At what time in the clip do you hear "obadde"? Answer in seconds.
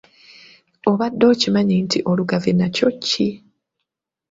0.91-1.23